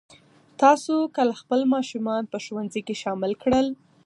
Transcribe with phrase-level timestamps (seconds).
[0.61, 3.67] تاسو کله خپل ماشومان په ښوونځي کې شامل کړل؟